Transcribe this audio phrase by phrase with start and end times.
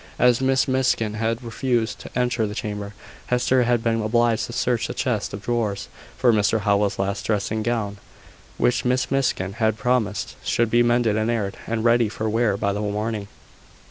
[0.17, 2.95] As Miss Miskin had refused to enter the chamber,
[3.27, 7.61] Hester had been obliged to search a chest of drawers for Mr Howell's last dressing
[7.61, 7.97] gown,
[8.57, 12.73] which Miss Miskin had promised should be mended and aired, and ready for wear by
[12.73, 13.27] the morning.